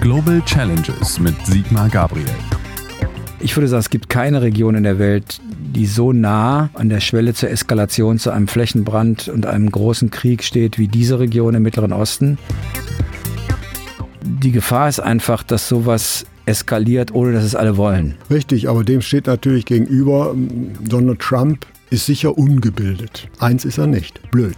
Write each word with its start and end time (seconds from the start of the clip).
Global 0.00 0.40
Challenges 0.46 1.20
mit 1.20 1.34
Sigmar 1.44 1.90
Gabriel. 1.90 2.24
Ich 3.38 3.54
würde 3.54 3.68
sagen, 3.68 3.80
es 3.80 3.90
gibt 3.90 4.08
keine 4.08 4.40
Region 4.40 4.74
in 4.74 4.84
der 4.84 4.98
Welt, 4.98 5.40
die 5.74 5.84
so 5.84 6.14
nah 6.14 6.70
an 6.72 6.88
der 6.88 7.00
Schwelle 7.00 7.34
zur 7.34 7.50
Eskalation 7.50 8.18
zu 8.18 8.30
einem 8.30 8.48
Flächenbrand 8.48 9.28
und 9.28 9.44
einem 9.44 9.70
großen 9.70 10.10
Krieg 10.10 10.42
steht 10.42 10.78
wie 10.78 10.88
diese 10.88 11.18
Region 11.18 11.54
im 11.54 11.62
Mittleren 11.62 11.92
Osten. 11.92 12.38
Die 14.22 14.52
Gefahr 14.52 14.88
ist 14.88 15.00
einfach, 15.00 15.42
dass 15.42 15.68
sowas 15.68 16.24
eskaliert, 16.46 17.14
ohne 17.14 17.32
dass 17.32 17.44
es 17.44 17.54
alle 17.54 17.76
wollen. 17.76 18.16
Richtig, 18.30 18.70
aber 18.70 18.84
dem 18.84 19.02
steht 19.02 19.26
natürlich 19.26 19.66
gegenüber, 19.66 20.34
Donald 20.82 21.20
Trump 21.20 21.66
ist 21.90 22.06
sicher 22.06 22.38
ungebildet. 22.38 23.28
Eins 23.38 23.66
ist 23.66 23.76
er 23.76 23.86
nicht, 23.86 24.30
blöd. 24.30 24.56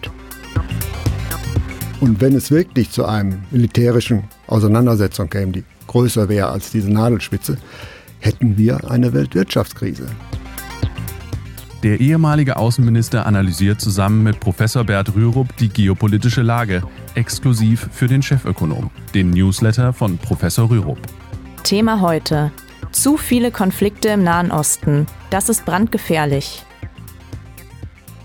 Und 2.03 2.21
wenn 2.21 2.35
es 2.35 2.51
wirklich 2.51 2.91
zu 2.91 3.05
einem 3.05 3.45
militärischen 3.53 4.25
Auseinandersetzung 4.49 5.31
käme, 5.31 5.53
die 5.53 5.65
größer 5.87 6.29
wäre 6.29 6.49
als 6.49 6.73
diese 6.73 6.93
Nadelspitze, 6.93 7.59
hätten 8.19 8.59
wir 8.59 8.91
eine 8.91 9.13
Weltwirtschaftskrise. 9.13 10.07
Der 11.85 12.01
ehemalige 12.01 12.57
Außenminister 12.57 13.25
analysiert 13.25 13.81
zusammen 13.81 14.25
mit 14.25 14.41
Professor 14.41 14.83
Bert 14.83 15.15
Rürup 15.15 15.57
die 15.59 15.69
geopolitische 15.69 16.43
Lage, 16.43 16.83
exklusiv 17.15 17.89
für 17.93 18.09
den 18.09 18.21
Chefökonom, 18.21 18.91
den 19.15 19.31
Newsletter 19.31 19.93
von 19.93 20.19
Professor 20.19 20.69
Rürup. 20.69 20.99
Thema 21.63 22.01
heute. 22.01 22.51
Zu 22.91 23.17
viele 23.17 23.53
Konflikte 23.53 24.09
im 24.09 24.25
Nahen 24.25 24.51
Osten. 24.51 25.07
Das 25.31 25.49
ist 25.49 25.65
brandgefährlich. 25.65 26.65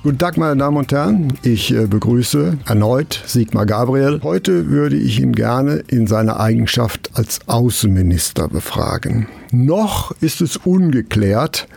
Guten 0.07 0.20
Tag, 0.20 0.38
meine 0.38 0.55
Damen 0.55 0.77
und 0.77 0.93
Herren. 0.93 1.34
Ich 1.43 1.75
äh, 1.75 1.85
begrüße 1.85 2.59
erneut 2.65 3.21
Sigmar 3.25 3.65
Gabriel. 3.65 4.21
Heute 4.23 4.70
würde 4.70 4.95
ich 4.95 5.20
ihn 5.20 5.34
gerne 5.34 5.84
in 5.89 6.07
seiner 6.07 6.39
Eigenschaft 6.39 7.09
als 7.15 7.41
Außenminister 7.48 8.48
befragen. 8.48 9.27
Noch 9.51 10.15
ist 10.21 10.40
es 10.40 10.55
ungeklärt, 10.55 11.67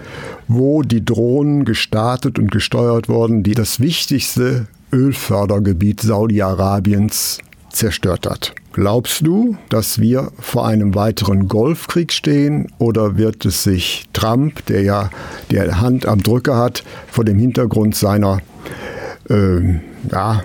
wo 0.46 0.82
die 0.82 1.04
Drohnen 1.04 1.64
gestartet 1.64 2.38
und 2.38 2.52
gesteuert 2.52 3.08
wurden, 3.08 3.42
die 3.42 3.54
das 3.54 3.80
wichtigste 3.80 4.68
Ölfördergebiet 4.92 6.00
Saudi-Arabiens 6.00 7.38
zerstört 7.70 8.30
hat. 8.30 8.54
Glaubst 8.72 9.26
du, 9.26 9.56
dass 9.68 10.00
wir 10.00 10.30
vor 10.38 10.66
einem 10.66 10.94
weiteren 10.94 11.48
Golfkrieg 11.48 12.12
stehen 12.12 12.72
oder 12.78 13.16
wird 13.16 13.44
es 13.44 13.64
sich 13.64 14.04
Trump, 14.12 14.64
der 14.66 14.82
ja 14.82 15.10
die 15.50 15.60
Hand 15.60 16.06
am 16.06 16.22
Drücker 16.22 16.56
hat, 16.56 16.84
vor 17.08 17.24
dem 17.24 17.38
Hintergrund 17.38 17.96
seiner 17.96 18.40
äh, 19.28 19.80
ja, 20.10 20.44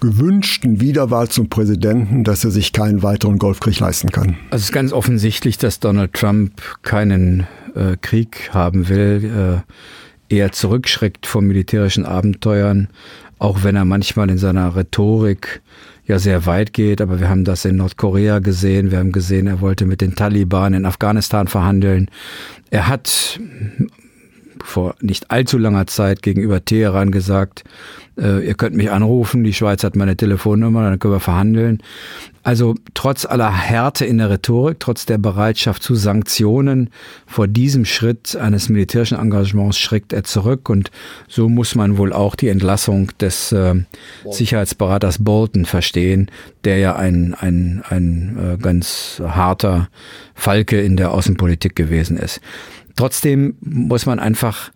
gewünschten 0.00 0.80
Wiederwahl 0.80 1.28
zum 1.28 1.48
Präsidenten, 1.48 2.24
dass 2.24 2.44
er 2.44 2.50
sich 2.50 2.72
keinen 2.72 3.02
weiteren 3.02 3.38
Golfkrieg 3.38 3.80
leisten 3.80 4.10
kann? 4.10 4.36
Also 4.50 4.62
es 4.62 4.64
ist 4.64 4.72
ganz 4.72 4.92
offensichtlich, 4.92 5.56
dass 5.56 5.80
Donald 5.80 6.12
Trump 6.12 6.60
keinen 6.82 7.46
äh, 7.74 7.96
Krieg 8.00 8.50
haben 8.52 8.90
will, 8.90 9.64
äh, 10.30 10.34
eher 10.34 10.52
zurückschreckt 10.52 11.26
vor 11.26 11.40
militärischen 11.40 12.04
Abenteuern, 12.04 12.88
auch 13.38 13.64
wenn 13.64 13.76
er 13.76 13.84
manchmal 13.86 14.28
in 14.30 14.38
seiner 14.38 14.76
Rhetorik 14.76 15.62
ja 16.06 16.18
sehr 16.18 16.46
weit 16.46 16.72
geht, 16.72 17.00
aber 17.00 17.20
wir 17.20 17.28
haben 17.28 17.44
das 17.44 17.64
in 17.64 17.76
Nordkorea 17.76 18.38
gesehen, 18.38 18.90
wir 18.90 18.98
haben 18.98 19.12
gesehen, 19.12 19.46
er 19.46 19.60
wollte 19.60 19.86
mit 19.86 20.00
den 20.00 20.14
Taliban 20.14 20.74
in 20.74 20.86
Afghanistan 20.86 21.48
verhandeln. 21.48 22.10
Er 22.70 22.88
hat 22.88 23.40
vor 24.66 24.96
nicht 25.00 25.30
allzu 25.30 25.58
langer 25.58 25.86
Zeit 25.86 26.22
gegenüber 26.22 26.64
Teheran 26.64 27.12
gesagt, 27.12 27.64
äh, 28.18 28.44
ihr 28.44 28.54
könnt 28.54 28.74
mich 28.74 28.90
anrufen, 28.90 29.44
die 29.44 29.52
Schweiz 29.52 29.84
hat 29.84 29.94
meine 29.94 30.16
Telefonnummer, 30.16 30.82
dann 30.82 30.98
können 30.98 31.14
wir 31.14 31.20
verhandeln. 31.20 31.82
Also 32.42 32.74
trotz 32.94 33.26
aller 33.26 33.52
Härte 33.52 34.04
in 34.04 34.18
der 34.18 34.30
Rhetorik, 34.30 34.78
trotz 34.80 35.06
der 35.06 35.18
Bereitschaft 35.18 35.82
zu 35.82 35.94
Sanktionen, 35.94 36.90
vor 37.26 37.48
diesem 37.48 37.84
Schritt 37.84 38.36
eines 38.36 38.68
militärischen 38.68 39.18
Engagements 39.18 39.78
schreckt 39.78 40.12
er 40.12 40.24
zurück 40.24 40.68
und 40.68 40.90
so 41.28 41.48
muss 41.48 41.74
man 41.74 41.98
wohl 41.98 42.12
auch 42.12 42.34
die 42.34 42.48
Entlassung 42.48 43.12
des 43.20 43.52
äh, 43.52 43.74
Sicherheitsberaters 44.30 45.22
Bolton 45.22 45.64
verstehen, 45.64 46.30
der 46.64 46.78
ja 46.78 46.96
ein, 46.96 47.34
ein, 47.34 47.82
ein 47.88 48.54
äh, 48.54 48.62
ganz 48.62 49.22
harter 49.24 49.88
Falke 50.34 50.80
in 50.80 50.96
der 50.96 51.12
Außenpolitik 51.12 51.76
gewesen 51.76 52.16
ist. 52.16 52.40
Trotzdem 52.96 53.56
muss 53.60 54.06
man 54.06 54.18
einfach 54.18 54.70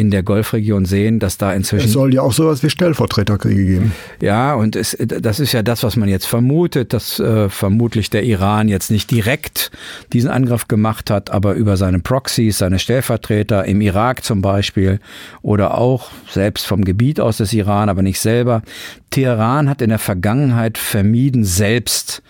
in 0.00 0.10
der 0.10 0.22
Golfregion 0.22 0.86
sehen, 0.86 1.18
dass 1.18 1.36
da 1.36 1.52
inzwischen. 1.52 1.86
Es 1.86 1.92
soll 1.92 2.14
ja 2.14 2.22
auch 2.22 2.32
sowas 2.32 2.62
wie 2.62 2.70
Stellvertreterkriege 2.70 3.66
geben. 3.66 3.92
Ja, 4.22 4.54
und 4.54 4.74
es, 4.74 4.96
das 4.98 5.40
ist 5.40 5.52
ja 5.52 5.62
das, 5.62 5.82
was 5.82 5.96
man 5.96 6.08
jetzt 6.08 6.26
vermutet, 6.26 6.94
dass 6.94 7.20
äh, 7.20 7.50
vermutlich 7.50 8.08
der 8.08 8.22
Iran 8.24 8.68
jetzt 8.68 8.90
nicht 8.90 9.10
direkt 9.10 9.70
diesen 10.14 10.30
Angriff 10.30 10.68
gemacht 10.68 11.10
hat, 11.10 11.30
aber 11.30 11.52
über 11.52 11.76
seine 11.76 11.98
Proxys, 11.98 12.58
seine 12.58 12.78
Stellvertreter 12.78 13.66
im 13.66 13.82
Irak 13.82 14.24
zum 14.24 14.40
Beispiel 14.40 15.00
oder 15.42 15.76
auch 15.76 16.10
selbst 16.30 16.66
vom 16.66 16.82
Gebiet 16.82 17.20
aus 17.20 17.36
des 17.36 17.52
Iran, 17.52 17.90
aber 17.90 18.00
nicht 18.00 18.20
selber. 18.20 18.62
Teheran 19.10 19.68
hat 19.68 19.82
in 19.82 19.90
der 19.90 19.98
Vergangenheit 19.98 20.78
vermieden, 20.78 21.44
selbst 21.44 22.22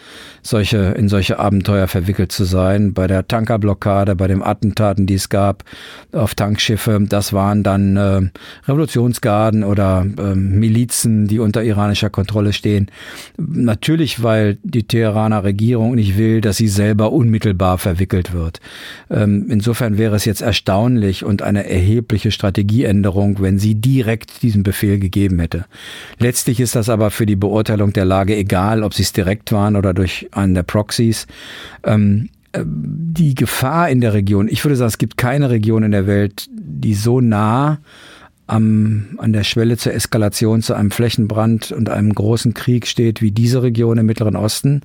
solche, 0.42 0.78
in 0.96 1.08
solche 1.08 1.38
Abenteuer 1.38 1.88
verwickelt 1.88 2.32
zu 2.32 2.44
sein. 2.44 2.92
Bei 2.94 3.06
der 3.06 3.26
Tankerblockade, 3.26 4.16
bei 4.16 4.26
den 4.26 4.42
Attentaten, 4.42 5.06
die 5.06 5.14
es 5.14 5.28
gab 5.28 5.64
auf 6.12 6.34
Tankschiffe, 6.34 6.98
das 7.08 7.32
waren 7.32 7.62
dann 7.62 7.96
äh, 7.96 8.20
Revolutionsgarden 8.66 9.64
oder 9.64 10.06
äh, 10.18 10.34
Milizen, 10.34 11.26
die 11.26 11.38
unter 11.38 11.62
iranischer 11.62 12.10
Kontrolle 12.10 12.52
stehen. 12.52 12.90
Natürlich, 13.36 14.22
weil 14.22 14.58
die 14.62 14.84
Teheraner 14.84 15.44
Regierung 15.44 15.94
nicht 15.94 16.16
will, 16.16 16.40
dass 16.40 16.56
sie 16.56 16.68
selber 16.68 17.12
unmittelbar 17.12 17.78
verwickelt 17.78 18.32
wird. 18.32 18.60
Ähm, 19.10 19.46
insofern 19.48 19.98
wäre 19.98 20.16
es 20.16 20.24
jetzt 20.24 20.42
erstaunlich 20.42 21.24
und 21.24 21.42
eine 21.42 21.68
erhebliche 21.68 22.30
Strategieänderung, 22.30 23.40
wenn 23.40 23.58
sie 23.58 23.74
direkt 23.74 24.42
diesen 24.42 24.62
Befehl 24.62 24.98
gegeben 24.98 25.38
hätte. 25.38 25.66
Letztlich 26.18 26.60
ist 26.60 26.74
das 26.76 26.88
aber 26.88 27.10
für 27.10 27.26
die 27.26 27.36
Beurteilung 27.36 27.92
der 27.92 28.04
Lage 28.04 28.36
egal, 28.36 28.82
ob 28.82 28.94
sie 28.94 29.02
es 29.02 29.12
direkt 29.12 29.52
waren 29.52 29.76
oder 29.76 29.94
durch 29.94 30.28
an 30.32 30.54
der 30.54 30.62
Proxys. 30.62 31.26
Ähm, 31.84 32.30
äh, 32.52 32.64
die 32.66 33.34
Gefahr 33.34 33.88
in 33.90 34.00
der 34.00 34.12
Region, 34.12 34.48
ich 34.48 34.64
würde 34.64 34.76
sagen, 34.76 34.88
es 34.88 34.98
gibt 34.98 35.16
keine 35.16 35.50
Region 35.50 35.82
in 35.82 35.92
der 35.92 36.06
Welt, 36.06 36.48
die 36.50 36.94
so 36.94 37.20
nah 37.20 37.78
am, 38.46 39.16
an 39.18 39.32
der 39.32 39.44
Schwelle 39.44 39.76
zur 39.76 39.94
Eskalation 39.94 40.62
zu 40.62 40.74
einem 40.74 40.90
Flächenbrand 40.90 41.70
und 41.70 41.88
einem 41.88 42.12
großen 42.12 42.52
Krieg 42.52 42.86
steht 42.86 43.22
wie 43.22 43.30
diese 43.30 43.62
Region 43.62 43.98
im 43.98 44.06
Mittleren 44.06 44.36
Osten. 44.36 44.82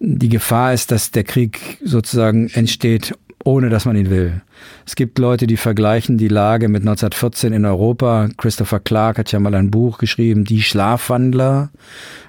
Die 0.00 0.28
Gefahr 0.28 0.72
ist, 0.72 0.90
dass 0.90 1.10
der 1.10 1.24
Krieg 1.24 1.78
sozusagen 1.84 2.48
entsteht, 2.48 3.14
ohne 3.44 3.68
dass 3.68 3.84
man 3.84 3.96
ihn 3.96 4.10
will. 4.10 4.40
Es 4.86 4.96
gibt 4.96 5.18
Leute, 5.18 5.46
die 5.46 5.56
vergleichen 5.56 6.18
die 6.18 6.28
Lage 6.28 6.68
mit 6.68 6.82
1914 6.82 7.52
in 7.52 7.64
Europa. 7.64 8.28
Christopher 8.36 8.80
Clark 8.80 9.18
hat 9.18 9.32
ja 9.32 9.40
mal 9.40 9.54
ein 9.54 9.70
Buch 9.70 9.98
geschrieben, 9.98 10.44
Die 10.44 10.62
Schlafwandler, 10.62 11.70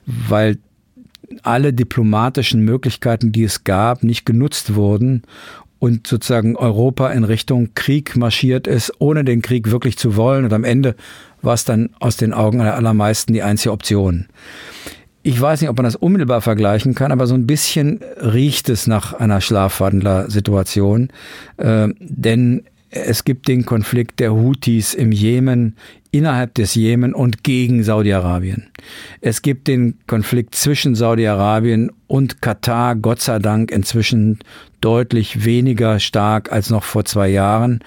weil 0.05 0.57
alle 1.43 1.73
diplomatischen 1.73 2.61
Möglichkeiten, 2.61 3.31
die 3.31 3.43
es 3.43 3.63
gab, 3.63 4.03
nicht 4.03 4.25
genutzt 4.25 4.75
wurden 4.75 5.23
und 5.79 6.07
sozusagen 6.07 6.55
Europa 6.55 7.09
in 7.09 7.23
Richtung 7.23 7.69
Krieg 7.73 8.15
marschiert 8.17 8.67
ist, 8.67 8.93
ohne 8.99 9.23
den 9.23 9.41
Krieg 9.41 9.71
wirklich 9.71 9.97
zu 9.97 10.15
wollen. 10.15 10.45
Und 10.45 10.53
am 10.53 10.65
Ende 10.65 10.95
war 11.41 11.53
es 11.53 11.63
dann 11.63 11.89
aus 11.99 12.17
den 12.17 12.33
Augen 12.33 12.59
der 12.59 12.75
allermeisten 12.75 13.33
die 13.33 13.43
einzige 13.43 13.71
Option. 13.71 14.27
Ich 15.23 15.39
weiß 15.39 15.61
nicht, 15.61 15.69
ob 15.69 15.77
man 15.77 15.85
das 15.85 15.95
unmittelbar 15.95 16.41
vergleichen 16.41 16.95
kann, 16.95 17.11
aber 17.11 17.27
so 17.27 17.35
ein 17.35 17.47
bisschen 17.47 17.99
riecht 18.21 18.69
es 18.69 18.87
nach 18.87 19.13
einer 19.13 19.41
Schlafwandler-Situation. 19.41 21.09
Äh, 21.57 21.89
denn 21.99 22.63
es 22.89 23.23
gibt 23.23 23.47
den 23.47 23.65
Konflikt 23.65 24.19
der 24.19 24.33
Houthis 24.33 24.93
im 24.93 25.11
Jemen, 25.11 25.75
innerhalb 26.11 26.55
des 26.55 26.75
Jemen 26.75 27.13
und 27.13 27.43
gegen 27.43 27.83
Saudi-Arabien. 27.83 28.67
Es 29.21 29.41
gibt 29.41 29.67
den 29.67 29.99
Konflikt 30.07 30.55
zwischen 30.55 30.95
Saudi-Arabien 30.95 31.91
und 32.07 32.41
Katar, 32.41 32.95
Gott 32.95 33.21
sei 33.21 33.37
Dank 33.37 33.71
inzwischen 33.71 34.39
deutlich 34.81 35.45
weniger 35.45 35.99
stark 35.99 36.51
als 36.51 36.69
noch 36.69 36.83
vor 36.83 37.05
zwei 37.05 37.27
Jahren. 37.27 37.81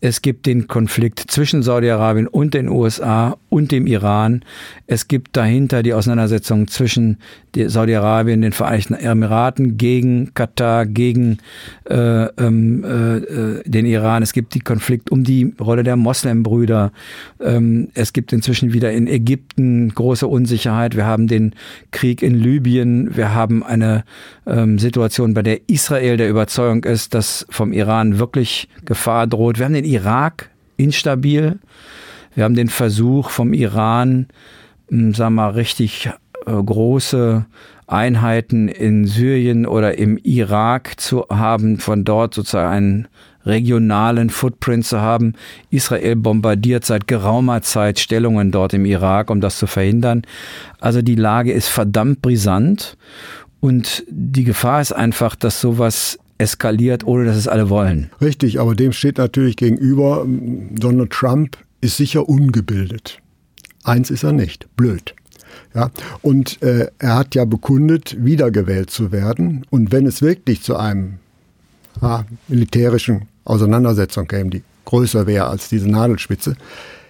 Es 0.00 0.22
gibt 0.22 0.46
den 0.46 0.66
Konflikt 0.66 1.20
zwischen 1.28 1.62
Saudi-Arabien 1.62 2.26
und 2.26 2.54
den 2.54 2.68
USA 2.68 3.36
und 3.50 3.70
dem 3.70 3.86
Iran. 3.86 4.42
Es 4.86 5.08
gibt 5.08 5.36
dahinter 5.36 5.82
die 5.82 5.92
Auseinandersetzung 5.92 6.66
zwischen 6.66 7.18
Saudi-Arabien, 7.54 8.40
den 8.40 8.52
Vereinigten 8.52 8.94
Emiraten 8.94 9.76
gegen 9.76 10.32
Katar, 10.34 10.86
gegen 10.86 11.38
äh, 11.88 12.24
ähm, 12.24 12.84
äh, 12.84 13.68
den 13.68 13.86
Iran. 13.86 14.22
Es 14.22 14.32
gibt 14.32 14.54
die 14.54 14.60
Konflikt 14.60 15.10
um 15.10 15.24
die 15.24 15.54
Rolle 15.60 15.82
der 15.82 15.96
Moslembrüder. 15.96 16.92
Ähm, 17.40 17.67
es 17.94 18.12
gibt 18.12 18.32
inzwischen 18.32 18.72
wieder 18.72 18.92
in 18.92 19.06
Ägypten 19.06 19.88
große 19.94 20.26
Unsicherheit. 20.26 20.96
Wir 20.96 21.06
haben 21.06 21.26
den 21.26 21.54
Krieg 21.90 22.22
in 22.22 22.34
Libyen. 22.34 23.16
Wir 23.16 23.34
haben 23.34 23.62
eine 23.62 24.04
ähm, 24.46 24.78
Situation, 24.78 25.34
bei 25.34 25.42
der 25.42 25.68
Israel 25.68 26.16
der 26.16 26.28
Überzeugung 26.28 26.84
ist, 26.84 27.14
dass 27.14 27.46
vom 27.50 27.72
Iran 27.72 28.18
wirklich 28.18 28.68
Gefahr 28.84 29.26
droht. 29.26 29.58
Wir 29.58 29.64
haben 29.64 29.74
den 29.74 29.84
Irak 29.84 30.50
instabil. 30.76 31.58
Wir 32.34 32.44
haben 32.44 32.54
den 32.54 32.68
Versuch 32.68 33.30
vom 33.30 33.52
Iran, 33.52 34.26
hm, 34.88 35.14
sagen 35.14 35.34
wir 35.34 35.42
mal, 35.42 35.50
richtig 35.50 36.10
äh, 36.46 36.52
große 36.52 37.46
Einheiten 37.88 38.68
in 38.68 39.06
Syrien 39.06 39.66
oder 39.66 39.98
im 39.98 40.18
Irak 40.18 41.00
zu 41.00 41.24
haben, 41.30 41.78
von 41.78 42.04
dort 42.04 42.34
sozusagen 42.34 42.70
einen 42.70 43.08
regionalen 43.46 44.30
Footprint 44.30 44.84
zu 44.84 45.00
haben. 45.00 45.34
Israel 45.70 46.16
bombardiert 46.16 46.84
seit 46.84 47.08
geraumer 47.08 47.62
Zeit 47.62 47.98
Stellungen 47.98 48.52
dort 48.52 48.74
im 48.74 48.84
Irak, 48.84 49.30
um 49.30 49.40
das 49.40 49.58
zu 49.58 49.66
verhindern. 49.66 50.22
Also 50.80 51.02
die 51.02 51.14
Lage 51.14 51.52
ist 51.52 51.68
verdammt 51.68 52.22
brisant 52.22 52.96
und 53.60 54.04
die 54.08 54.44
Gefahr 54.44 54.80
ist 54.80 54.92
einfach, 54.92 55.34
dass 55.34 55.60
sowas 55.60 56.18
eskaliert, 56.36 57.04
ohne 57.04 57.24
dass 57.24 57.36
es 57.36 57.48
alle 57.48 57.68
wollen. 57.68 58.10
Richtig, 58.20 58.60
aber 58.60 58.74
dem 58.74 58.92
steht 58.92 59.18
natürlich 59.18 59.56
gegenüber, 59.56 60.24
Donald 60.26 61.10
Trump 61.10 61.56
ist 61.80 61.96
sicher 61.96 62.28
ungebildet. 62.28 63.18
Eins 63.82 64.10
ist 64.10 64.22
er 64.22 64.32
nicht, 64.32 64.68
blöd. 64.76 65.14
Ja, 65.74 65.90
und 66.22 66.62
äh, 66.62 66.88
er 66.98 67.16
hat 67.16 67.34
ja 67.34 67.44
bekundet, 67.44 68.16
wiedergewählt 68.18 68.90
zu 68.90 69.12
werden. 69.12 69.64
Und 69.70 69.92
wenn 69.92 70.06
es 70.06 70.22
wirklich 70.22 70.62
zu 70.62 70.76
einem 70.76 71.14
ah, 72.00 72.24
militärischen 72.48 73.28
Auseinandersetzung 73.44 74.26
käme, 74.26 74.50
die 74.50 74.62
größer 74.84 75.26
wäre 75.26 75.46
als 75.46 75.68
diese 75.68 75.88
Nadelspitze, 75.88 76.56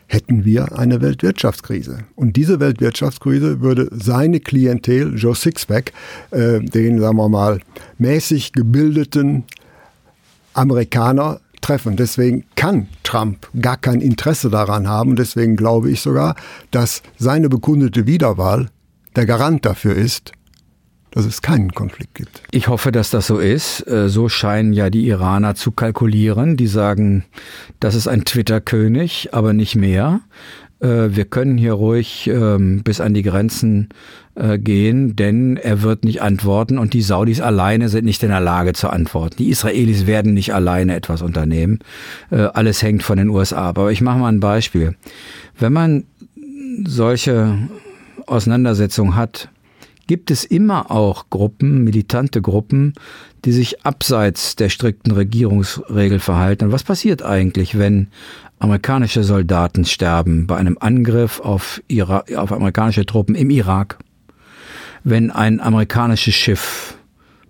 hätten 0.09 0.45
wir 0.45 0.79
eine 0.79 1.01
Weltwirtschaftskrise. 1.01 1.99
Und 2.17 2.37
diese 2.37 2.61
Weltwirtschaftskrise 2.61 3.61
würde 3.61 3.89
seine 3.93 4.41
Klientel, 4.41 5.15
Joe 5.17 5.35
Sixpack, 5.35 5.93
äh, 6.31 6.61
den, 6.61 6.99
sagen 6.99 7.17
wir 7.17 7.29
mal, 7.29 7.61
mäßig 7.99 8.53
gebildeten 8.53 9.45
Amerikaner 10.55 11.41
treffen. 11.69 11.97
Deswegen 11.97 12.45
kann 12.57 12.89
Trump 13.03 13.47
gar 13.61 13.77
kein 13.77 14.01
Interesse 14.01 14.49
daran 14.49 14.89
haben. 14.89 15.17
Deswegen 15.17 15.55
glaube 15.55 15.91
ich 15.91 16.01
sogar, 16.01 16.35
dass 16.71 17.03
seine 17.19 17.49
bekundete 17.49 18.07
Wiederwahl 18.07 18.69
der 19.17 19.27
Garant 19.27 19.67
dafür 19.67 19.95
ist, 19.95 20.33
dass 21.11 21.27
es 21.27 21.43
keinen 21.43 21.73
Konflikt 21.73 22.15
gibt. 22.15 22.43
Ich 22.53 22.69
hoffe, 22.69 22.91
dass 22.91 23.11
das 23.11 23.27
so 23.27 23.39
ist. 23.39 23.87
Äh, 23.87 24.09
so 24.09 24.29
scheinen 24.29 24.73
ja 24.73 24.89
die 24.89 25.07
Iraner 25.09 25.55
zu 25.55 25.71
kalkulieren. 25.71 26.57
Die 26.57 26.67
sagen, 26.67 27.25
das 27.81 27.95
ist 27.95 28.09
ein 28.09 28.25
Twitter-König, 28.25 29.31
aber 29.33 29.53
nicht 29.53 29.77
mehr. 29.77 30.21
Äh, 30.81 31.09
wir 31.11 31.27
können 31.27 31.59
hier 31.59 31.75
ruhig 31.75 32.29
ähm, 32.29 32.83
bis 32.83 33.01
an 33.01 33.13
die 33.13 33.23
Grenzen 33.23 33.91
äh, 34.39 34.59
gehen, 34.59 35.17
denn 35.17 35.57
er 35.57 35.83
wird 35.83 36.05
nicht 36.05 36.23
antworten 36.23 36.79
und 36.79 36.95
die 36.95 37.03
Saudis 37.03 37.41
alleine 37.41 37.89
sind 37.89 38.05
nicht 38.05 38.23
in 38.23 38.31
der 38.31 38.41
Lage 38.41 38.73
zu 38.73 38.89
antworten. 38.89 39.37
Die 39.39 39.49
Israelis 39.49 40.07
werden 40.07 40.33
nicht 40.33 40.55
alleine 40.55 40.95
etwas 40.95 41.23
unternehmen. 41.23 41.81
Alles 42.31 42.83
hängt 42.83 43.03
von 43.03 43.19
den 43.19 43.29
USA 43.31 43.71
ab. 43.71 43.79
Aber 43.79 43.91
ich 43.91 44.01
mache 44.01 44.19
mal 44.19 44.29
ein 44.29 44.41
Beispiel. 44.41 44.95
Wenn 45.59 45.73
man 45.73 46.05
solche 46.87 47.59
Auseinandersetzungen 48.27 49.17
hat, 49.17 49.49
gibt 50.07 50.31
es 50.31 50.45
immer 50.45 50.91
auch 50.91 51.31
Gruppen, 51.31 51.85
militante 51.85 52.43
Gruppen, 52.43 52.95
die 53.45 53.53
sich 53.53 53.85
abseits 53.85 54.57
der 54.57 54.69
strikten 54.69 55.13
Regierungsregel 55.13 56.19
verhalten. 56.19 56.67
Und 56.67 56.73
was 56.73 56.83
passiert 56.83 57.23
eigentlich, 57.23 57.79
wenn 57.79 58.09
amerikanische 58.59 59.23
Soldaten 59.23 59.85
sterben 59.85 60.47
bei 60.47 60.57
einem 60.57 60.77
Angriff 60.81 61.41
auf, 61.41 61.83
Ira 61.89 62.25
auf 62.37 62.53
amerikanische 62.53 63.07
Truppen 63.07 63.35
im 63.35 63.51
Irak? 63.51 63.99
Wenn 65.11 65.31
ein 65.31 65.61
amerikanisches 65.61 66.35
Schiff 66.35 66.99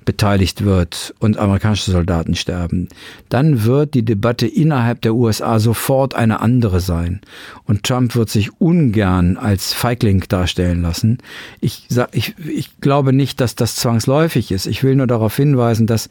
beteiligt 0.04 0.64
wird 0.64 1.12
und 1.18 1.38
amerikanische 1.38 1.90
Soldaten 1.90 2.36
sterben, 2.36 2.88
dann 3.30 3.64
wird 3.64 3.94
die 3.94 4.04
Debatte 4.04 4.46
innerhalb 4.46 5.02
der 5.02 5.16
USA 5.16 5.58
sofort 5.58 6.14
eine 6.14 6.38
andere 6.40 6.78
sein. 6.78 7.20
Und 7.64 7.82
Trump 7.82 8.14
wird 8.14 8.30
sich 8.30 8.60
ungern 8.60 9.36
als 9.36 9.72
Feigling 9.72 10.22
darstellen 10.28 10.82
lassen. 10.82 11.18
Ich, 11.60 11.86
sag, 11.88 12.10
ich, 12.12 12.36
ich 12.46 12.80
glaube 12.80 13.12
nicht, 13.12 13.40
dass 13.40 13.56
das 13.56 13.74
zwangsläufig 13.74 14.52
ist. 14.52 14.66
Ich 14.66 14.84
will 14.84 14.94
nur 14.94 15.08
darauf 15.08 15.34
hinweisen, 15.34 15.88
dass 15.88 16.08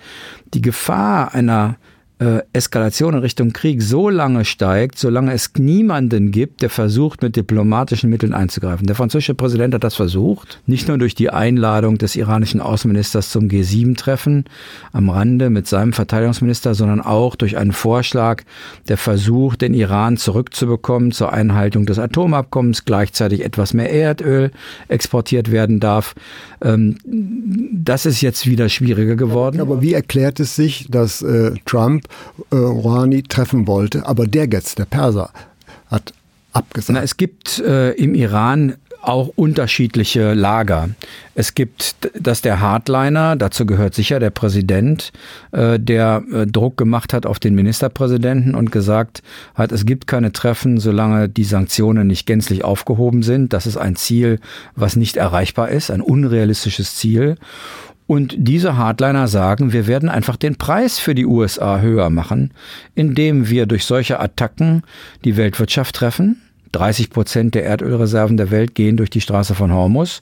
die 0.53 0.61
Gefahr 0.61 1.33
einer 1.33 1.77
äh, 2.19 2.41
Eskalation 2.51 3.13
in 3.13 3.19
Richtung 3.19 3.53
Krieg 3.53 3.81
so 3.81 4.09
lange 4.09 4.43
steigt, 4.43 4.97
solange 4.97 5.33
es 5.33 5.51
niemanden 5.57 6.31
gibt, 6.31 6.63
der 6.63 6.69
versucht, 6.69 7.21
mit 7.21 7.35
diplomatischen 7.35 8.09
Mitteln 8.09 8.33
einzugreifen. 8.33 8.87
Der 8.87 8.95
französische 8.95 9.35
Präsident 9.35 9.75
hat 9.75 9.83
das 9.83 9.95
versucht, 9.95 10.59
nicht 10.65 10.87
nur 10.87 10.97
durch 10.97 11.13
die 11.13 11.29
Einladung 11.29 11.99
des 11.99 12.15
iranischen 12.15 12.59
Außenministers 12.59 13.29
zum 13.29 13.47
G7-Treffen 13.49 14.45
am 14.93 15.09
Rande 15.09 15.51
mit 15.51 15.67
seinem 15.67 15.93
Verteidigungsminister, 15.93 16.73
sondern 16.73 17.01
auch 17.01 17.35
durch 17.35 17.55
einen 17.55 17.71
Vorschlag, 17.71 18.43
der 18.87 18.97
versucht, 18.97 19.61
den 19.61 19.75
Iran 19.75 20.17
zurückzubekommen 20.17 21.11
zur 21.11 21.33
Einhaltung 21.33 21.85
des 21.85 21.99
Atomabkommens, 21.99 22.85
gleichzeitig 22.85 23.45
etwas 23.45 23.75
mehr 23.75 23.91
Erdöl 23.91 24.51
exportiert 24.87 25.51
werden 25.51 25.79
darf. 25.79 26.15
Ähm, 26.61 26.97
das 27.05 28.07
ist 28.07 28.21
jetzt 28.21 28.47
wieder 28.47 28.69
schwieriger 28.69 29.15
geworden. 29.15 29.61
Aber 29.61 29.81
wie 29.81 29.93
erklärt 29.93 30.39
es 30.39 30.55
sich, 30.55 30.87
dass 30.89 31.21
äh, 31.21 31.51
Trump 31.65 32.06
äh, 32.51 32.56
Rouhani 32.56 33.24
treffen 33.24 33.68
wollte, 33.68 34.06
aber 34.06 34.27
der 34.27 34.48
jetzt, 34.48 34.80
der 34.80 34.86
Perser, 34.86 35.31
hat 35.89 36.13
abgesagt. 36.54 36.98
Na, 36.98 37.04
es 37.04 37.18
gibt 37.18 37.59
äh, 37.59 37.92
im 37.92 38.15
Iran 38.15 38.75
auch 39.01 39.31
unterschiedliche 39.36 40.33
Lager. 40.33 40.89
Es 41.33 41.56
gibt, 41.56 41.95
dass 42.19 42.42
der 42.42 42.59
Hardliner, 42.59 43.36
dazu 43.36 43.65
gehört 43.65 43.94
sicher 43.94 44.19
der 44.19 44.31
Präsident, 44.31 45.12
äh, 45.51 45.80
der 45.80 46.24
äh, 46.31 46.45
Druck 46.45 46.77
gemacht 46.77 47.13
hat 47.13 47.25
auf 47.25 47.39
den 47.39 47.56
Ministerpräsidenten 47.56 48.56
und 48.56 48.71
gesagt 48.71 49.21
hat, 49.56 49.71
es 49.71 49.86
gibt 49.86 50.07
keine 50.07 50.33
Treffen, 50.33 50.80
solange 50.80 51.30
die 51.30 51.44
Sanktionen 51.44 52.07
nicht 52.07 52.25
gänzlich 52.25 52.63
aufgehoben 52.63 53.24
sind. 53.24 53.53
Das 53.53 53.65
ist 53.65 53.77
ein 53.77 53.95
Ziel, 53.95 54.39
was 54.75 54.95
nicht 54.95 55.15
erreichbar 55.15 55.69
ist, 55.69 55.92
ein 55.92 56.01
unrealistisches 56.01 56.95
Ziel. 56.95 57.38
Und 58.07 58.36
diese 58.38 58.77
Hardliner 58.77 59.27
sagen, 59.27 59.74
wir 59.74 59.86
werden 59.86 60.07
einfach 60.07 60.38
den 60.38 60.56
Preis 60.56 60.98
für 60.98 61.13
die 61.13 61.25
USA 61.25 61.80
höher 61.81 62.09
machen, 62.09 62.51
indem 62.95 63.50
wir 63.50 63.65
durch 63.65 63.86
solche 63.86 64.19
Attacken 64.19 64.83
die 65.25 65.36
Weltwirtschaft 65.36 65.95
treffen, 65.95 66.42
30 66.71 67.09
Prozent 67.09 67.55
der 67.55 67.63
Erdölreserven 67.65 68.37
der 68.37 68.51
Welt 68.51 68.75
gehen 68.75 68.97
durch 68.97 69.09
die 69.09 69.21
Straße 69.21 69.55
von 69.55 69.73
Hormus. 69.73 70.21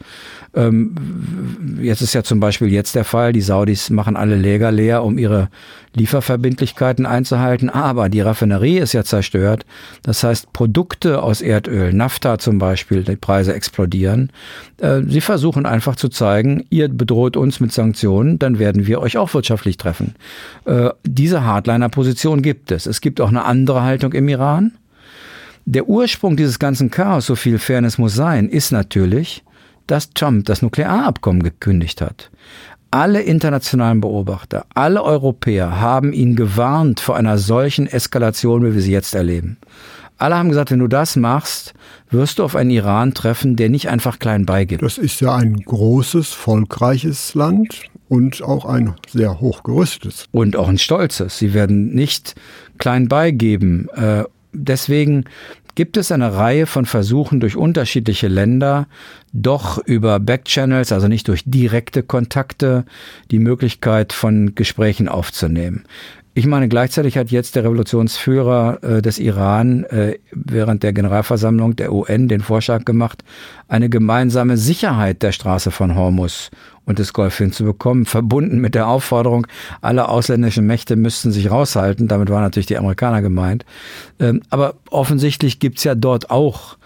Ähm, 0.55 1.79
jetzt 1.81 2.01
ist 2.01 2.13
ja 2.13 2.23
zum 2.23 2.39
Beispiel 2.39 2.69
jetzt 2.69 2.95
der 2.95 3.03
Fall, 3.03 3.33
die 3.33 3.41
Saudis 3.41 3.89
machen 3.89 4.15
alle 4.15 4.35
Läger 4.35 4.71
leer, 4.71 5.03
um 5.03 5.17
ihre 5.17 5.49
Lieferverbindlichkeiten 5.95 7.05
einzuhalten, 7.05 7.69
aber 7.69 8.09
die 8.09 8.21
Raffinerie 8.21 8.77
ist 8.77 8.93
ja 8.93 9.03
zerstört. 9.03 9.65
Das 10.03 10.23
heißt, 10.23 10.53
Produkte 10.53 11.23
aus 11.23 11.41
Erdöl, 11.41 11.93
Nafta 11.93 12.37
zum 12.37 12.57
Beispiel, 12.57 13.03
die 13.03 13.15
Preise 13.15 13.53
explodieren. 13.53 14.31
Äh, 14.77 15.01
sie 15.07 15.21
versuchen 15.21 15.65
einfach 15.65 15.95
zu 15.95 16.09
zeigen, 16.09 16.65
ihr 16.69 16.89
bedroht 16.89 17.37
uns 17.37 17.59
mit 17.59 17.71
Sanktionen, 17.71 18.39
dann 18.39 18.59
werden 18.59 18.87
wir 18.87 19.01
euch 19.01 19.17
auch 19.17 19.33
wirtschaftlich 19.33 19.77
treffen. 19.77 20.15
Äh, 20.65 20.89
diese 21.03 21.43
Hardliner-Position 21.43 22.41
gibt 22.41 22.71
es. 22.71 22.85
Es 22.85 23.01
gibt 23.01 23.21
auch 23.21 23.29
eine 23.29 23.45
andere 23.45 23.83
Haltung 23.83 24.13
im 24.13 24.27
Iran. 24.29 24.73
Der 25.67 25.89
Ursprung 25.89 26.37
dieses 26.37 26.59
ganzen 26.59 26.91
Chaos, 26.91 27.25
so 27.25 27.35
viel 27.35 27.57
Fairness 27.57 27.97
muss 27.97 28.13
sein, 28.13 28.49
ist 28.49 28.71
natürlich, 28.71 29.43
dass 29.87 30.11
Trump 30.11 30.45
das 30.45 30.61
Nuklearabkommen 30.61 31.41
gekündigt 31.41 32.01
hat. 32.01 32.29
Alle 32.91 33.23
internationalen 33.23 33.99
Beobachter, 33.99 34.67
alle 34.75 35.03
Europäer 35.03 35.81
haben 35.81 36.13
ihn 36.13 36.35
gewarnt 36.35 36.99
vor 36.99 37.15
einer 37.15 37.39
solchen 37.39 37.87
Eskalation, 37.87 38.63
wie 38.63 38.75
wir 38.75 38.81
sie 38.81 38.91
jetzt 38.91 39.15
erleben. 39.15 39.57
Alle 40.19 40.35
haben 40.37 40.49
gesagt, 40.49 40.69
wenn 40.69 40.79
du 40.79 40.87
das 40.87 41.15
machst, 41.15 41.73
wirst 42.11 42.37
du 42.37 42.43
auf 42.43 42.55
einen 42.55 42.69
Iran 42.69 43.15
treffen, 43.15 43.55
der 43.55 43.69
nicht 43.69 43.89
einfach 43.89 44.19
klein 44.19 44.45
beigibt. 44.45 44.83
Das 44.83 44.99
ist 44.99 45.19
ja 45.19 45.35
ein 45.35 45.55
großes, 45.57 46.31
volkreiches 46.31 47.33
Land 47.33 47.81
und 48.07 48.43
auch 48.43 48.65
ein 48.65 48.93
sehr 49.09 49.41
hochgerüstetes. 49.41 50.27
Und 50.31 50.55
auch 50.55 50.69
ein 50.69 50.77
stolzes. 50.77 51.39
Sie 51.39 51.55
werden 51.55 51.93
nicht 51.93 52.35
klein 52.77 53.07
beigeben. 53.07 53.89
Deswegen 54.55 55.25
gibt 55.75 55.97
es 55.97 56.11
eine 56.11 56.33
Reihe 56.33 56.65
von 56.65 56.85
Versuchen 56.85 57.39
durch 57.39 57.57
unterschiedliche 57.57 58.27
Länder, 58.27 58.87
doch 59.33 59.77
über 59.85 60.19
Backchannels, 60.19 60.91
also 60.91 61.07
nicht 61.07 61.27
durch 61.27 61.43
direkte 61.45 62.01
Kontakte, 62.01 62.85
die 63.29 63.39
Möglichkeit 63.39 64.13
von 64.13 64.55
Gesprächen 64.55 65.09
aufzunehmen. 65.09 65.83
Ich 66.37 66.45
meine, 66.45 66.67
gleichzeitig 66.67 67.17
hat 67.17 67.31
jetzt 67.31 67.55
der 67.55 67.63
Revolutionsführer 67.63 68.83
äh, 68.83 69.01
des 69.01 69.19
Iran 69.19 69.85
äh, 69.85 70.17
während 70.31 70.83
der 70.83 70.91
Generalversammlung 70.91 71.77
der 71.77 71.93
UN 71.93 72.27
den 72.27 72.41
Vorschlag 72.41 72.83
gemacht, 72.83 73.23
eine 73.69 73.89
gemeinsame 73.89 74.57
Sicherheit 74.57 75.23
der 75.23 75.31
Straße 75.31 75.71
von 75.71 75.95
Hormus 75.95 76.51
und 76.85 76.99
des 76.99 77.13
Golf 77.13 77.37
hinzubekommen, 77.37 78.05
verbunden 78.05 78.59
mit 78.59 78.75
der 78.75 78.87
Aufforderung, 78.87 79.47
alle 79.81 80.07
ausländischen 80.09 80.65
Mächte 80.65 80.95
müssten 80.95 81.31
sich 81.31 81.49
raushalten. 81.49 82.07
Damit 82.07 82.29
waren 82.29 82.43
natürlich 82.43 82.67
die 82.67 82.77
Amerikaner 82.77 83.21
gemeint. 83.21 83.65
Ähm, 84.19 84.41
aber 84.49 84.75
offensichtlich 84.89 85.59
gibt's 85.59 85.83
ja 85.83 85.95
dort 85.95 86.29
auch 86.29 86.77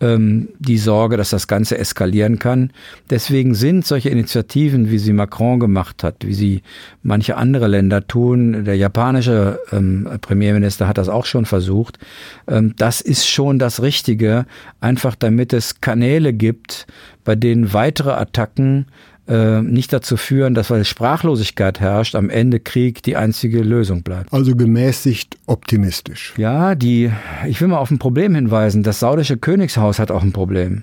ähm, 0.00 0.50
die 0.58 0.78
Sorge, 0.78 1.16
dass 1.16 1.30
das 1.30 1.48
Ganze 1.48 1.78
eskalieren 1.78 2.38
kann. 2.38 2.70
Deswegen 3.10 3.54
sind 3.54 3.86
solche 3.86 4.10
Initiativen, 4.10 4.90
wie 4.90 4.98
sie 4.98 5.12
Macron 5.12 5.60
gemacht 5.60 6.04
hat, 6.04 6.26
wie 6.26 6.34
sie 6.34 6.62
manche 7.02 7.36
andere 7.36 7.66
Länder 7.66 8.06
tun, 8.06 8.64
der 8.64 8.76
japanische 8.76 9.58
ähm, 9.72 10.08
Premierminister 10.20 10.86
hat 10.86 10.98
das 10.98 11.08
auch 11.08 11.26
schon 11.26 11.46
versucht, 11.46 11.98
ähm, 12.46 12.74
das 12.76 13.00
ist 13.00 13.28
schon 13.28 13.58
das 13.58 13.82
Richtige, 13.82 14.46
einfach 14.80 15.14
damit 15.16 15.52
es 15.52 15.80
Kanäle 15.80 16.32
gibt, 16.32 16.86
bei 17.24 17.34
denen 17.34 17.72
weitere 17.72 18.12
Attacken 18.12 18.86
äh, 19.28 19.60
nicht 19.60 19.92
dazu 19.92 20.16
führen, 20.16 20.54
dass 20.54 20.70
weil 20.70 20.84
Sprachlosigkeit 20.84 21.80
herrscht, 21.80 22.14
am 22.14 22.30
Ende 22.30 22.60
Krieg 22.60 23.02
die 23.02 23.16
einzige 23.16 23.60
Lösung 23.60 24.02
bleibt. 24.02 24.32
Also 24.32 24.56
gemäßigt 24.56 25.36
optimistisch. 25.46 26.34
Ja, 26.38 26.74
die, 26.74 27.12
ich 27.46 27.60
will 27.60 27.68
mal 27.68 27.78
auf 27.78 27.90
ein 27.90 27.98
Problem 27.98 28.34
hinweisen. 28.34 28.82
Das 28.82 29.00
saudische 29.00 29.36
Königshaus 29.36 29.98
hat 29.98 30.10
auch 30.10 30.22
ein 30.22 30.32
Problem. 30.32 30.82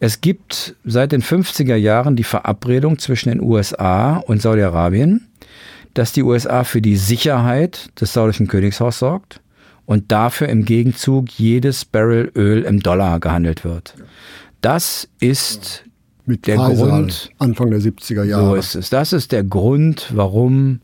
Es 0.00 0.20
gibt 0.20 0.74
seit 0.84 1.12
den 1.12 1.22
50er 1.22 1.76
Jahren 1.76 2.16
die 2.16 2.24
Verabredung 2.24 2.98
zwischen 2.98 3.28
den 3.28 3.40
USA 3.40 4.16
und 4.16 4.42
Saudi-Arabien, 4.42 5.28
dass 5.94 6.12
die 6.12 6.22
USA 6.22 6.64
für 6.64 6.82
die 6.82 6.96
Sicherheit 6.96 7.88
des 8.00 8.12
saudischen 8.12 8.48
Königshauses 8.48 8.98
sorgt 8.98 9.40
und 9.86 10.10
dafür 10.12 10.48
im 10.48 10.64
Gegenzug 10.64 11.30
jedes 11.30 11.84
Barrel 11.84 12.30
Öl 12.34 12.62
im 12.62 12.80
Dollar 12.80 13.20
gehandelt 13.20 13.64
wird. 13.64 13.94
Das 14.60 15.08
ist 15.20 15.84
Mit 16.24 16.46
der 16.46 16.56
Grund, 16.56 17.30
Anfang 17.38 17.70
der 17.70 17.80
70er 17.80 18.24
Jahre. 18.24 18.46
so 18.46 18.54
ist 18.54 18.74
es. 18.76 18.90
Das 18.90 19.12
ist 19.12 19.32
der 19.32 19.42
Grund, 19.42 20.12
warum 20.14 20.80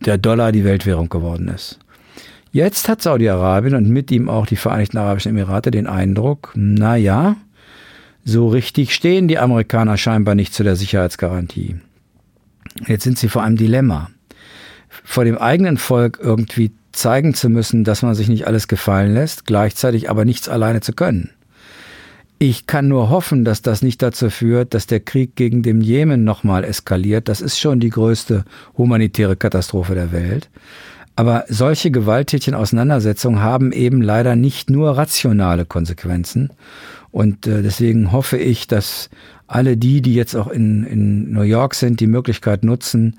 der 0.00 0.18
Dollar 0.18 0.52
die 0.52 0.64
Weltwährung 0.64 1.08
geworden 1.08 1.48
ist. 1.48 1.78
Jetzt 2.50 2.88
hat 2.88 3.02
Saudi-Arabien 3.02 3.74
und 3.74 3.88
mit 3.88 4.10
ihm 4.10 4.28
auch 4.28 4.46
die 4.46 4.56
Vereinigten 4.56 4.98
Arabischen 4.98 5.30
Emirate 5.30 5.70
den 5.70 5.86
Eindruck, 5.86 6.52
na 6.54 6.96
ja, 6.96 7.36
so 8.24 8.48
richtig 8.48 8.94
stehen 8.94 9.26
die 9.26 9.38
Amerikaner 9.38 9.96
scheinbar 9.96 10.34
nicht 10.34 10.54
zu 10.54 10.62
der 10.62 10.76
Sicherheitsgarantie. 10.76 11.76
Jetzt 12.86 13.04
sind 13.04 13.18
sie 13.18 13.28
vor 13.28 13.42
einem 13.42 13.56
Dilemma. 13.56 14.10
Vor 14.88 15.24
dem 15.24 15.38
eigenen 15.38 15.78
Volk 15.78 16.18
irgendwie 16.22 16.72
zeigen 16.92 17.34
zu 17.34 17.48
müssen, 17.48 17.84
dass 17.84 18.02
man 18.02 18.14
sich 18.14 18.28
nicht 18.28 18.46
alles 18.46 18.68
gefallen 18.68 19.14
lässt, 19.14 19.46
gleichzeitig 19.46 20.10
aber 20.10 20.24
nichts 20.24 20.48
alleine 20.48 20.80
zu 20.80 20.92
können. 20.92 21.30
Ich 22.44 22.66
kann 22.66 22.88
nur 22.88 23.08
hoffen, 23.08 23.44
dass 23.44 23.62
das 23.62 23.82
nicht 23.82 24.02
dazu 24.02 24.28
führt, 24.28 24.74
dass 24.74 24.88
der 24.88 24.98
Krieg 24.98 25.36
gegen 25.36 25.62
den 25.62 25.80
Jemen 25.80 26.24
nochmal 26.24 26.64
eskaliert. 26.64 27.28
Das 27.28 27.40
ist 27.40 27.60
schon 27.60 27.78
die 27.78 27.90
größte 27.90 28.44
humanitäre 28.76 29.36
Katastrophe 29.36 29.94
der 29.94 30.10
Welt. 30.10 30.50
Aber 31.14 31.44
solche 31.48 31.90
gewalttätigen 31.90 32.54
Auseinandersetzungen 32.54 33.40
haben 33.40 33.72
eben 33.72 34.00
leider 34.00 34.36
nicht 34.36 34.70
nur 34.70 34.96
rationale 34.96 35.64
Konsequenzen. 35.64 36.50
Und 37.10 37.46
äh, 37.46 37.62
deswegen 37.62 38.10
hoffe 38.12 38.38
ich, 38.38 38.66
dass 38.66 39.10
alle 39.46 39.76
die, 39.76 40.00
die 40.00 40.14
jetzt 40.14 40.34
auch 40.34 40.48
in, 40.48 40.84
in 40.84 41.32
New 41.32 41.42
York 41.42 41.74
sind, 41.74 42.00
die 42.00 42.06
Möglichkeit 42.06 42.64
nutzen, 42.64 43.18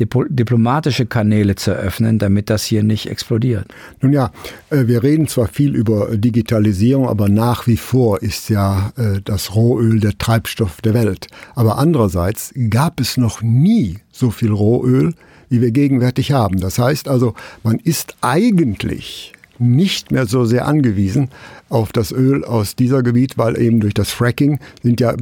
dipl 0.00 0.26
diplomatische 0.30 1.04
Kanäle 1.04 1.54
zu 1.54 1.72
eröffnen, 1.72 2.18
damit 2.18 2.48
das 2.48 2.64
hier 2.64 2.82
nicht 2.82 3.10
explodiert. 3.10 3.66
Nun 4.00 4.14
ja, 4.14 4.32
äh, 4.70 4.86
wir 4.86 5.02
reden 5.02 5.28
zwar 5.28 5.46
viel 5.46 5.74
über 5.74 6.16
Digitalisierung, 6.16 7.06
aber 7.06 7.28
nach 7.28 7.66
wie 7.66 7.76
vor 7.76 8.22
ist 8.22 8.48
ja 8.48 8.92
äh, 8.96 9.20
das 9.22 9.54
Rohöl 9.54 10.00
der 10.00 10.16
Treibstoff 10.16 10.80
der 10.80 10.94
Welt. 10.94 11.28
Aber 11.54 11.76
andererseits 11.76 12.54
gab 12.70 12.98
es 12.98 13.18
noch 13.18 13.42
nie 13.42 13.98
so 14.10 14.30
viel 14.30 14.52
Rohöl, 14.52 15.12
wie 15.54 15.60
wir 15.60 15.70
gegenwärtig 15.70 16.32
haben. 16.32 16.58
Das 16.58 16.78
heißt 16.78 17.06
also, 17.06 17.34
man 17.62 17.78
ist 17.78 18.16
eigentlich 18.20 19.32
nicht 19.58 20.10
mehr 20.10 20.26
so 20.26 20.44
sehr 20.44 20.66
angewiesen 20.66 21.28
auf 21.68 21.92
das 21.92 22.10
Öl 22.10 22.44
aus 22.44 22.74
dieser 22.74 23.04
Gebiet, 23.04 23.38
weil 23.38 23.56
eben 23.60 23.78
durch 23.78 23.94
das 23.94 24.10
Fracking 24.10 24.58
sind 24.82 25.00
ja 25.00 25.14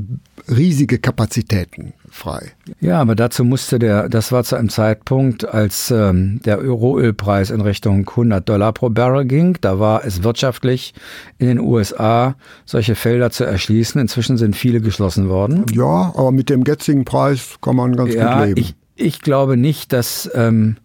riesige 0.48 0.98
Kapazitäten 0.98 1.92
frei. 2.10 2.52
Ja, 2.80 3.00
aber 3.00 3.14
dazu 3.14 3.44
musste 3.44 3.78
der, 3.78 4.08
das 4.08 4.32
war 4.32 4.42
zu 4.44 4.56
einem 4.56 4.68
Zeitpunkt, 4.68 5.48
als 5.48 5.90
ähm, 5.90 6.40
der 6.44 6.58
Rohölpreis 6.58 7.50
in 7.50 7.60
Richtung 7.60 8.08
100 8.08 8.48
Dollar 8.48 8.72
pro 8.72 8.90
Barrel 8.90 9.24
ging. 9.24 9.56
Da 9.60 9.78
war 9.78 10.04
es 10.04 10.22
wirtschaftlich 10.22 10.94
in 11.38 11.46
den 11.46 11.60
USA, 11.60 12.34
solche 12.64 12.94
Felder 12.94 13.30
zu 13.30 13.44
erschließen. 13.44 14.00
Inzwischen 14.00 14.36
sind 14.36 14.56
viele 14.56 14.80
geschlossen 14.80 15.28
worden. 15.28 15.64
Ja, 15.72 16.12
aber 16.16 16.32
mit 16.32 16.50
dem 16.50 16.64
jetzigen 16.64 17.04
Preis 17.04 17.56
kann 17.60 17.76
man 17.76 17.96
ganz 17.96 18.14
ja, 18.14 18.38
gut 18.38 18.48
leben. 18.48 18.60
Ich, 18.60 18.74
ich 18.96 19.20
glaube 19.20 19.56
nicht, 19.56 19.92
dass 19.92 20.30
ähm, 20.34 20.76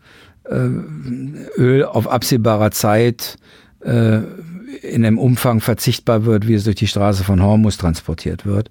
äh, 0.46 0.70
Öl 1.58 1.84
auf 1.84 2.10
absehbarer 2.10 2.72
Zeit 2.72 3.38
äh, 3.82 4.22
in 4.82 5.06
einem 5.06 5.18
Umfang 5.18 5.60
verzichtbar 5.62 6.26
wird, 6.26 6.48
wie 6.48 6.54
es 6.54 6.66
durch 6.66 6.76
die 6.76 6.88
Straße 6.88 7.24
von 7.24 7.42
Hormuz 7.42 7.78
transportiert 7.78 8.46
wird. 8.46 8.70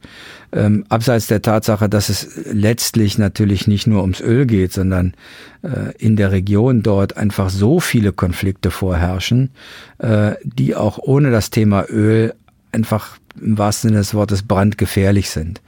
Ähm, 0.53 0.85
abseits 0.89 1.27
der 1.27 1.43
Tatsache, 1.43 1.89
dass 1.89 2.09
es 2.09 2.29
letztlich 2.53 3.19
natürlich 3.19 3.67
nicht 3.67 3.87
nur 3.87 4.03
ums 4.03 4.21
Öl 4.21 4.47
geht, 4.47 4.73
sondern 4.73 5.15
äh, 5.63 5.97
in 5.99 6.17
der 6.17 6.33
Region 6.33 6.83
dort 6.83 7.17
einfach 7.17 7.51
so 7.51 7.81
viele 7.81 8.13
Konflikte 8.13 8.71
vorherrschen, 8.71 9.51
äh, 9.99 10.35
die 10.45 10.75
auch 10.75 10.99
ohne 10.99 11.31
das 11.31 11.51
Thema 11.51 11.87
Öl 11.89 12.35
einfach 12.73 13.17
im 13.41 13.59
wahrsten 13.59 13.91
Sinne 13.91 14.01
des 14.01 14.15
Wortes 14.15 14.43
brandgefährlich 14.43 15.31
sind. 15.31 15.61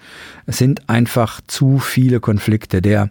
Es 0.47 0.59
sind 0.59 0.89
einfach 0.89 1.41
zu 1.47 1.79
viele 1.79 2.21
Konflikte. 2.21 2.81
Der 2.81 3.11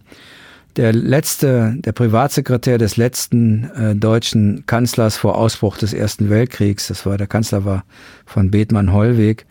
der 0.78 0.94
letzte, 0.94 1.76
der 1.80 1.92
Privatsekretär 1.92 2.78
des 2.78 2.98
letzten 2.98 3.70
äh, 3.72 3.96
deutschen 3.96 4.66
Kanzlers 4.68 5.18
vor 5.18 5.36
Ausbruch 5.36 5.78
des 5.78 5.92
Ersten 5.92 6.30
Weltkriegs, 6.30 6.88
das 6.88 7.06
war 7.06 7.18
der 7.18 7.28
Kanzler 7.28 7.66
war 7.66 7.84
von 8.26 8.52
Bethmann 8.52 8.94
Hollweg, 8.94 9.48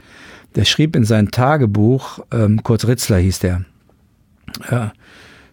der 0.55 0.65
schrieb 0.65 0.95
in 0.95 1.05
sein 1.05 1.31
Tagebuch, 1.33 2.21
ähm, 2.33 2.63
Kurt 2.63 2.87
Ritzler 2.87 3.19
hieß 3.19 3.41
der, 3.41 3.65
äh, 4.71 4.87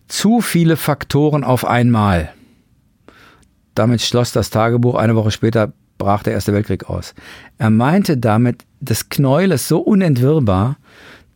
zu 0.07 0.41
viele 0.41 0.77
Faktoren 0.77 1.43
auf 1.43 1.65
einmal. 1.65 2.29
Damit 3.73 4.01
schloss 4.01 4.31
das 4.31 4.51
Tagebuch. 4.51 4.93
Eine 4.93 5.15
Woche 5.15 5.31
später 5.31 5.73
brach 5.97 6.21
der 6.21 6.33
Erste 6.33 6.53
Weltkrieg 6.53 6.87
aus. 6.89 7.15
Er 7.57 7.71
meinte 7.71 8.17
damit, 8.17 8.65
das 8.79 9.09
Knäuel 9.09 9.51
ist 9.51 9.67
so 9.67 9.79
unentwirrbar, 9.79 10.77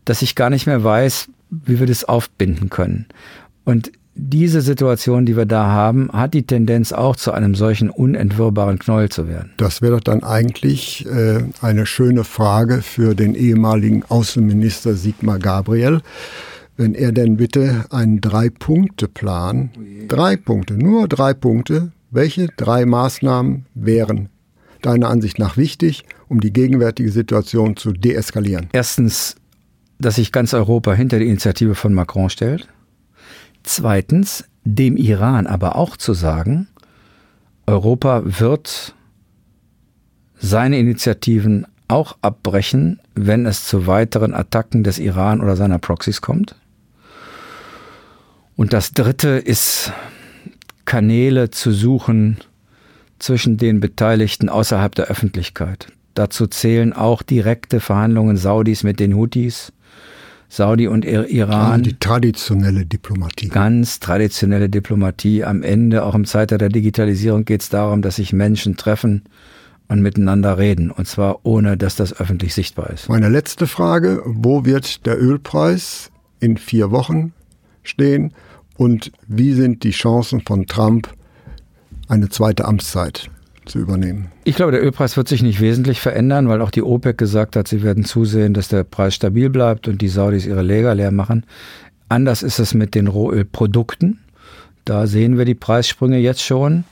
dass 0.05 0.21
ich 0.21 0.35
gar 0.35 0.51
nicht 0.51 0.67
mehr 0.67 0.83
weiß, 0.83 1.29
wie 1.49 1.79
wir 1.79 1.87
das 1.87 2.03
aufbinden 2.03 2.69
können. 2.69 3.07
Und 3.65 3.91
diese 4.17 4.61
Situation, 4.61 5.25
die 5.25 5.37
wir 5.37 5.45
da 5.45 5.67
haben, 5.67 6.09
hat 6.11 6.33
die 6.33 6.45
Tendenz 6.45 6.91
auch 6.91 7.15
zu 7.15 7.31
einem 7.31 7.55
solchen 7.55 7.89
unentwirrbaren 7.89 8.79
Knäuel 8.79 9.09
zu 9.09 9.27
werden. 9.27 9.51
Das 9.57 9.81
wäre 9.81 9.93
doch 9.93 10.01
dann 10.01 10.23
eigentlich 10.23 11.05
äh, 11.05 11.43
eine 11.61 11.85
schöne 11.85 12.23
Frage 12.23 12.81
für 12.81 13.13
den 13.15 13.35
ehemaligen 13.35 14.03
Außenminister 14.03 14.95
Sigmar 14.95 15.39
Gabriel, 15.39 16.01
wenn 16.77 16.95
er 16.95 17.11
denn 17.11 17.37
bitte 17.37 17.85
einen 17.89 18.21
Drei-Punkte-Plan, 18.21 19.69
drei 20.07 20.35
Punkte, 20.35 20.75
nur 20.75 21.07
drei 21.07 21.33
Punkte, 21.33 21.91
welche 22.11 22.47
drei 22.55 22.85
Maßnahmen 22.85 23.65
wären 23.73 24.29
deiner 24.81 25.09
Ansicht 25.09 25.39
nach 25.39 25.57
wichtig, 25.57 26.05
um 26.27 26.39
die 26.39 26.53
gegenwärtige 26.53 27.11
Situation 27.11 27.75
zu 27.75 27.91
deeskalieren? 27.91 28.67
Erstens, 28.73 29.35
dass 29.99 30.15
sich 30.15 30.31
ganz 30.31 30.53
Europa 30.53 30.93
hinter 30.93 31.19
die 31.19 31.27
Initiative 31.27 31.75
von 31.75 31.93
Macron 31.93 32.29
stellt. 32.29 32.67
Zweitens, 33.67 34.45
dem 34.63 34.95
Iran 34.95 35.45
aber 35.45 35.75
auch 35.75 35.97
zu 35.97 36.13
sagen, 36.13 36.69
Europa 37.65 38.21
wird 38.23 38.95
seine 40.39 40.79
Initiativen 40.79 41.67
auch 41.89 42.17
abbrechen, 42.21 43.01
wenn 43.13 43.45
es 43.45 43.65
zu 43.65 43.85
weiteren 43.85 44.33
Attacken 44.33 44.85
des 44.85 44.99
Iran 44.99 45.41
oder 45.41 45.57
seiner 45.57 45.79
Proxys 45.79 46.21
kommt. 46.21 46.55
Und 48.55 48.71
das 48.71 48.93
Dritte 48.93 49.31
ist, 49.31 49.91
Kanäle 50.85 51.49
zu 51.49 51.73
suchen 51.73 52.37
zwischen 53.19 53.57
den 53.57 53.81
Beteiligten 53.81 54.47
außerhalb 54.47 54.95
der 54.95 55.07
Öffentlichkeit. 55.07 55.91
Dazu 56.13 56.47
zählen 56.47 56.93
auch 56.93 57.21
direkte 57.21 57.81
Verhandlungen 57.81 58.37
Saudis 58.37 58.83
mit 58.83 59.01
den 59.01 59.13
Houthis, 59.13 59.73
Saudi 60.49 60.87
und 60.87 61.03
Iran. 61.05 61.83
Die 61.83 61.99
traditionelle 61.99 62.85
Diplomatie. 62.85 63.49
Ganz 63.49 63.99
traditionelle 63.99 64.69
Diplomatie. 64.69 65.43
Am 65.43 65.61
Ende, 65.61 66.03
auch 66.03 66.15
im 66.15 66.25
Zeitalter 66.25 66.57
der 66.57 66.69
Digitalisierung, 66.69 67.45
geht 67.45 67.61
es 67.61 67.69
darum, 67.69 68.01
dass 68.01 68.15
sich 68.15 68.31
Menschen 68.33 68.77
treffen 68.77 69.23
und 69.89 70.01
miteinander 70.01 70.57
reden. 70.57 70.89
Und 70.91 71.07
zwar 71.07 71.45
ohne, 71.45 71.77
dass 71.77 71.95
das 71.95 72.17
öffentlich 72.19 72.53
sichtbar 72.53 72.89
ist. 72.91 73.09
Meine 73.09 73.29
letzte 73.29 73.67
Frage, 73.67 74.21
wo 74.25 74.65
wird 74.65 75.05
der 75.05 75.21
Ölpreis 75.21 76.11
in 76.39 76.57
vier 76.57 76.91
Wochen 76.91 77.33
stehen 77.83 78.33
und 78.77 79.11
wie 79.27 79.53
sind 79.53 79.83
die 79.83 79.91
Chancen 79.91 80.41
von 80.41 80.65
Trump, 80.65 81.09
eine 82.07 82.29
zweite 82.29 82.65
Amtszeit 82.65 83.29
zu 83.67 83.79
übernehmen? 83.79 84.31
Ich 84.43 84.55
glaube, 84.55 84.71
der 84.71 84.83
Ölpreis 84.83 85.17
wird 85.17 85.27
sich 85.27 85.43
nicht 85.43 85.61
wesentlich 85.61 86.01
verändern, 86.01 86.47
weil 86.49 86.61
auch 86.61 86.71
die 86.71 86.83
OPEC 86.83 87.17
gesagt 87.17 87.55
hat, 87.55 87.67
sie 87.67 87.83
werden 87.83 88.05
zusehen, 88.05 88.53
dass 88.53 88.67
der 88.67 88.83
Preis 88.83 89.15
stabil 89.15 89.49
bleibt 89.49 89.87
und 89.87 90.01
die 90.01 90.07
Saudis 90.07 90.45
ihre 90.45 90.61
Läger 90.61 90.95
leer 90.95 91.11
machen. 91.11 91.45
Anders 92.09 92.43
ist 92.43 92.59
es 92.59 92.73
mit 92.73 92.95
den 92.95 93.07
Rohölprodukten. 93.07 94.19
Da 94.85 95.07
sehen 95.07 95.37
wir 95.37 95.45
die 95.45 95.55
Preissprünge 95.55 96.17
jetzt 96.17 96.41
schon. 96.41 96.85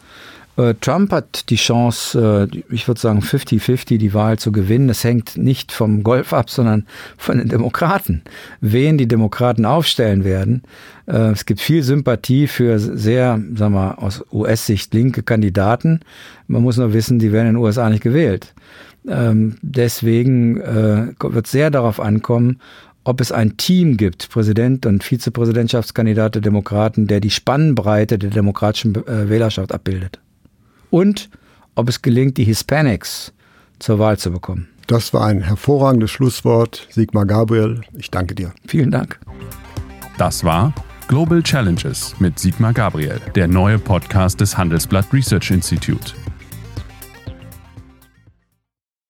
Äh, 0.57 0.75
Trump 0.79 1.11
hat 1.11 1.49
die 1.49 1.55
Chance, 1.55 2.49
äh, 2.51 2.63
ich 2.73 2.87
würde 2.87 2.99
sagen 2.99 3.19
50-50 3.19 3.97
die 3.97 4.13
Wahl 4.13 4.39
zu 4.39 4.51
gewinnen. 4.51 4.87
Das 4.87 5.03
hängt 5.03 5.37
nicht 5.37 5.71
vom 5.71 6.03
Golf 6.03 6.33
ab, 6.33 6.49
sondern 6.49 6.85
von 7.17 7.37
den 7.37 7.49
Demokraten. 7.49 8.21
Wen 8.61 8.97
die 8.97 9.07
Demokraten 9.07 9.65
aufstellen 9.65 10.23
werden. 10.23 10.63
Äh, 11.07 11.31
es 11.31 11.45
gibt 11.45 11.59
viel 11.59 11.83
Sympathie 11.83 12.47
für 12.47 12.79
sehr, 12.79 13.41
sagen 13.55 13.73
wir, 13.73 14.01
aus 14.01 14.23
US-Sicht 14.31 14.93
linke 14.93 15.23
Kandidaten. 15.23 15.99
Man 16.47 16.63
muss 16.63 16.77
nur 16.77 16.93
wissen, 16.93 17.19
die 17.19 17.31
werden 17.31 17.47
in 17.47 17.53
den 17.55 17.63
USA 17.63 17.89
nicht 17.89 18.03
gewählt. 18.03 18.53
Ähm, 19.07 19.57
deswegen 19.61 20.57
wird 20.57 21.45
es 21.45 21.51
sehr 21.51 21.69
darauf 21.69 21.99
ankommen, 21.99 22.59
ob 23.03 23.21
es 23.21 23.31
ein 23.31 23.55
Team 23.57 23.97
gibt, 23.97 24.29
Präsident 24.29 24.87
und 24.87 25.03
Vizepräsidentschaftskandidat 25.03 26.35
der 26.35 26.41
Demokraten, 26.41 27.05
der 27.05 27.19
die 27.19 27.29
Spannbreite 27.29 28.17
der 28.17 28.31
demokratischen 28.31 28.95
äh, 28.95 29.29
Wählerschaft 29.29 29.71
abbildet. 29.71 30.19
Und 30.89 31.29
ob 31.75 31.89
es 31.89 32.01
gelingt, 32.01 32.37
die 32.37 32.43
Hispanics 32.43 33.33
zur 33.79 33.99
Wahl 33.99 34.17
zu 34.17 34.31
bekommen. 34.31 34.69
Das 34.87 35.13
war 35.13 35.25
ein 35.25 35.41
hervorragendes 35.41 36.11
Schlusswort. 36.11 36.87
Sigmar 36.91 37.25
Gabriel, 37.25 37.81
ich 37.93 38.11
danke 38.11 38.35
dir. 38.35 38.53
Vielen 38.67 38.91
Dank. 38.91 39.19
Das 40.17 40.43
war 40.43 40.73
Global 41.07 41.43
Challenges 41.43 42.15
mit 42.19 42.39
Sigmar 42.39 42.73
Gabriel, 42.73 43.19
der 43.35 43.47
neue 43.47 43.77
Podcast 43.79 44.39
des 44.41 44.57
Handelsblatt 44.57 45.11
Research 45.11 45.51
Institute. 45.51 46.13